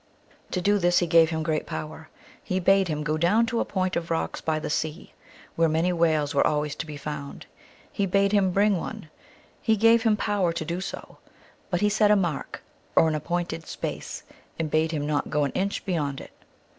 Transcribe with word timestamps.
To 0.49 0.61
do 0.61 0.79
this 0.79 0.97
he 0.97 1.05
gave 1.05 1.29
him 1.29 1.43
great 1.43 1.67
power. 1.67 2.09
He 2.43 2.59
bade 2.59 2.87
him 2.87 3.03
go 3.03 3.17
down 3.19 3.45
to 3.45 3.59
a 3.59 3.65
point 3.65 3.95
of 3.95 4.09
rocks 4.09 4.41
by 4.41 4.57
the 4.57 4.67
sea, 4.71 5.13
where 5.55 5.69
many 5.69 5.93
whales 5.93 6.33
were 6.33 6.47
always 6.47 6.73
to 6.77 6.87
be 6.87 6.97
found. 6.97 7.45
He 7.91 8.07
bade 8.07 8.31
him 8.31 8.49
bring 8.49 8.77
one; 8.79 9.11
he 9.61 9.77
gave 9.77 10.01
him 10.01 10.17
power 10.17 10.53
to 10.53 10.65
do 10.65 10.81
so, 10.81 11.19
but 11.69 11.81
he 11.81 11.89
set 11.89 12.09
a 12.09 12.15
mark, 12.15 12.63
or 12.95 13.07
an 13.07 13.13
appointed 13.13 13.67
space, 13.67 14.23
and 14.57 14.71
bade 14.71 14.91
him 14.91 15.05
not 15.05 15.29
go 15.29 15.43
an 15.43 15.51
inch 15.51 15.85
beyond 15.85 16.19
it. 16.19 16.31